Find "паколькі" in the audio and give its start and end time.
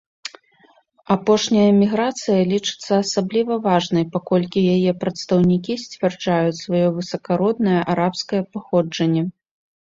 4.17-4.65